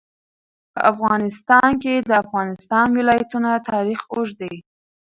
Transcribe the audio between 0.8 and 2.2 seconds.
افغانستان کې د د